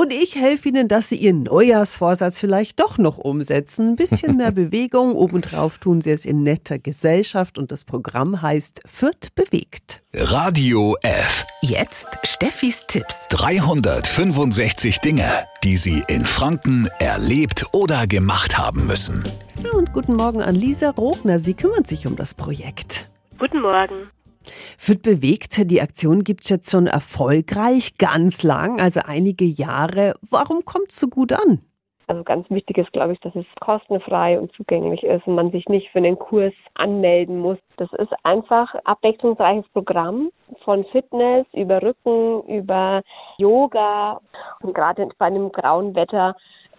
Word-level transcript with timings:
Und 0.00 0.14
ich 0.14 0.34
helfe 0.34 0.70
Ihnen, 0.70 0.88
dass 0.88 1.10
Sie 1.10 1.16
Ihren 1.16 1.42
Neujahrsvorsatz 1.42 2.40
vielleicht 2.40 2.80
doch 2.80 2.96
noch 2.96 3.18
umsetzen. 3.18 3.90
Ein 3.90 3.96
bisschen 3.96 4.38
mehr 4.38 4.50
Bewegung. 4.50 5.14
Obendrauf 5.14 5.76
tun 5.76 6.00
Sie 6.00 6.10
es 6.10 6.24
in 6.24 6.42
netter 6.42 6.78
Gesellschaft 6.78 7.58
und 7.58 7.70
das 7.70 7.84
Programm 7.84 8.40
heißt 8.40 8.80
Fürth 8.86 9.34
bewegt. 9.34 10.00
Radio 10.14 10.96
F. 11.02 11.44
Jetzt 11.60 12.08
Steffis 12.22 12.86
Tipps. 12.86 13.28
365 13.28 15.00
Dinge, 15.00 15.28
die 15.64 15.76
Sie 15.76 16.02
in 16.08 16.24
Franken 16.24 16.88
erlebt 16.98 17.66
oder 17.72 18.06
gemacht 18.06 18.56
haben 18.56 18.86
müssen. 18.86 19.22
Und 19.74 19.92
guten 19.92 20.14
Morgen 20.14 20.40
an 20.40 20.54
Lisa 20.54 20.88
Rogner. 20.88 21.38
Sie 21.38 21.52
kümmert 21.52 21.86
sich 21.86 22.06
um 22.06 22.16
das 22.16 22.32
Projekt. 22.32 23.10
Guten 23.38 23.60
Morgen. 23.60 24.08
Wird 24.84 25.02
bewegt, 25.02 25.70
die 25.70 25.80
Aktion 25.80 26.24
gibt 26.24 26.42
es 26.42 26.48
jetzt 26.48 26.70
schon 26.70 26.86
erfolgreich, 26.86 27.96
ganz 27.98 28.42
lang, 28.42 28.80
also 28.80 29.00
einige 29.04 29.44
Jahre. 29.44 30.14
Warum 30.28 30.64
kommt 30.64 30.90
es 30.90 30.98
so 30.98 31.08
gut 31.08 31.32
an? 31.32 31.60
Also 32.10 32.24
ganz 32.24 32.50
wichtig 32.50 32.76
ist, 32.76 32.92
glaube 32.92 33.12
ich, 33.12 33.20
dass 33.20 33.36
es 33.36 33.46
kostenfrei 33.60 34.40
und 34.40 34.50
zugänglich 34.54 35.04
ist 35.04 35.28
und 35.28 35.36
man 35.36 35.52
sich 35.52 35.68
nicht 35.68 35.90
für 35.90 35.98
einen 35.98 36.18
Kurs 36.18 36.52
anmelden 36.74 37.38
muss. 37.38 37.58
Das 37.76 37.88
ist 37.92 38.12
einfach 38.24 38.74
ein 38.74 38.80
abwechslungsreiches 38.84 39.68
Programm 39.72 40.32
von 40.64 40.84
Fitness 40.86 41.46
über 41.52 41.80
Rücken, 41.80 42.42
über 42.48 43.02
Yoga 43.38 44.20
und 44.60 44.74
gerade 44.74 45.08
bei 45.18 45.26
einem 45.26 45.52
grauen 45.52 45.94
Wetter 45.94 46.34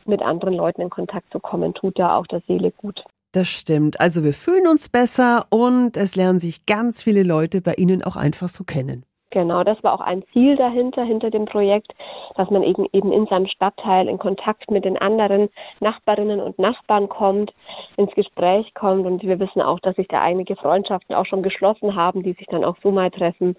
mit 0.05 0.21
anderen 0.21 0.55
Leuten 0.55 0.81
in 0.81 0.89
Kontakt 0.89 1.31
zu 1.31 1.39
kommen, 1.39 1.73
tut 1.75 1.97
da 1.97 2.17
auch 2.17 2.27
der 2.27 2.41
Seele 2.41 2.71
gut. 2.71 3.01
Das 3.33 3.47
stimmt. 3.49 3.99
Also 3.99 4.23
wir 4.23 4.33
fühlen 4.33 4.67
uns 4.67 4.89
besser 4.89 5.47
und 5.51 5.95
es 5.95 6.15
lernen 6.15 6.39
sich 6.39 6.65
ganz 6.65 7.01
viele 7.01 7.23
Leute 7.23 7.61
bei 7.61 7.75
Ihnen 7.75 8.03
auch 8.03 8.17
einfach 8.17 8.49
so 8.49 8.63
kennen. 8.65 9.05
Genau, 9.31 9.63
das 9.63 9.81
war 9.81 9.93
auch 9.93 10.01
ein 10.01 10.23
Ziel 10.33 10.57
dahinter, 10.57 11.03
hinter 11.03 11.31
dem 11.31 11.45
Projekt, 11.45 11.93
dass 12.35 12.49
man 12.49 12.63
eben, 12.63 12.85
eben 12.91 13.13
in 13.13 13.25
seinem 13.27 13.47
Stadtteil 13.47 14.09
in 14.09 14.19
Kontakt 14.19 14.69
mit 14.69 14.83
den 14.83 14.97
anderen 14.97 15.49
Nachbarinnen 15.79 16.41
und 16.41 16.59
Nachbarn 16.59 17.07
kommt, 17.07 17.53
ins 17.95 18.13
Gespräch 18.13 18.73
kommt 18.73 19.05
und 19.05 19.23
wir 19.23 19.39
wissen 19.39 19.61
auch, 19.61 19.79
dass 19.79 19.95
sich 19.95 20.09
da 20.09 20.21
einige 20.21 20.57
Freundschaften 20.57 21.15
auch 21.15 21.25
schon 21.25 21.43
geschlossen 21.43 21.95
haben, 21.95 22.23
die 22.23 22.33
sich 22.33 22.47
dann 22.47 22.65
auch 22.65 22.75
so 22.83 22.91
mal 22.91 23.09
treffen. 23.09 23.55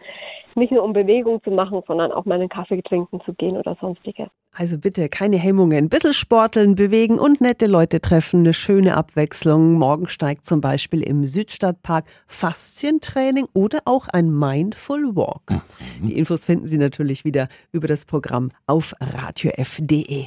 Nicht 0.54 0.72
nur 0.72 0.82
um 0.82 0.92
Bewegung 0.92 1.42
zu 1.42 1.50
machen, 1.50 1.82
sondern 1.86 2.12
auch 2.12 2.26
mal 2.26 2.34
einen 2.34 2.50
Kaffee 2.50 2.82
trinken 2.82 3.22
zu 3.24 3.32
gehen 3.32 3.56
oder 3.56 3.74
sonstiges. 3.80 4.28
Also 4.54 4.76
bitte 4.76 5.08
keine 5.08 5.38
Hemmungen. 5.38 5.86
Ein 5.86 5.88
bisschen 5.88 6.12
sporteln, 6.12 6.74
bewegen 6.74 7.18
und 7.18 7.40
nette 7.40 7.66
Leute 7.66 8.02
treffen. 8.02 8.40
Eine 8.40 8.52
schöne 8.52 8.94
Abwechslung. 8.94 9.72
Morgen 9.72 10.08
steigt 10.08 10.44
zum 10.44 10.60
Beispiel 10.60 11.02
im 11.02 11.24
Südstadtpark 11.24 12.04
Faszientraining 12.26 13.46
oder 13.54 13.78
auch 13.86 14.08
ein 14.08 14.30
Mindful 14.30 15.16
Walk. 15.16 15.61
Die 16.00 16.16
Infos 16.16 16.44
finden 16.44 16.66
Sie 16.66 16.78
natürlich 16.78 17.24
wieder 17.24 17.48
über 17.72 17.86
das 17.86 18.04
Programm 18.04 18.50
auf 18.66 18.94
radiof.de. 19.00 20.26